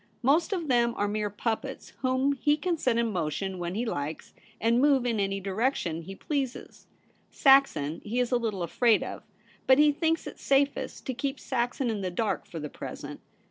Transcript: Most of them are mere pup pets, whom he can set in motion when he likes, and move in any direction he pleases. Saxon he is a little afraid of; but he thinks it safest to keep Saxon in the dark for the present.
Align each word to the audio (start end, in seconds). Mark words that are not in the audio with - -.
Most 0.23 0.51
of 0.51 0.67
them 0.67 0.95
are 0.97 1.07
mere 1.07 1.29
pup 1.29 1.61
pets, 1.61 1.93
whom 1.99 2.31
he 2.33 2.57
can 2.57 2.75
set 2.75 2.97
in 2.97 3.11
motion 3.13 3.59
when 3.59 3.75
he 3.75 3.85
likes, 3.85 4.33
and 4.59 4.81
move 4.81 5.05
in 5.05 5.19
any 5.19 5.39
direction 5.39 6.01
he 6.01 6.15
pleases. 6.15 6.87
Saxon 7.29 8.01
he 8.03 8.19
is 8.19 8.31
a 8.31 8.37
little 8.37 8.63
afraid 8.63 9.03
of; 9.03 9.21
but 9.67 9.77
he 9.77 9.91
thinks 9.91 10.25
it 10.25 10.39
safest 10.39 11.05
to 11.05 11.13
keep 11.13 11.39
Saxon 11.39 11.91
in 11.91 12.01
the 12.01 12.09
dark 12.09 12.47
for 12.47 12.59
the 12.59 12.67
present. 12.67 13.19